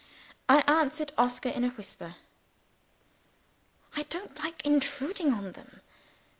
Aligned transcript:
I 0.49 0.61
answered 0.65 1.13
Oscar 1.15 1.49
in 1.49 1.63
a 1.63 1.69
whisper. 1.69 2.15
"I 3.95 4.01
don't 4.09 4.35
like 4.43 4.65
intruding 4.65 5.31
on 5.31 5.51
them. 5.51 5.81